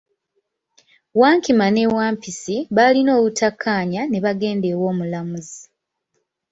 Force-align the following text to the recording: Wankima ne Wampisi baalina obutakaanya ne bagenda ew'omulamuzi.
Wankima 1.19 1.65
ne 1.71 1.83
Wampisi 1.95 2.55
baalina 2.75 3.11
obutakaanya 3.19 4.01
ne 4.07 4.19
bagenda 4.25 4.67
ew'omulamuzi. 4.73 5.59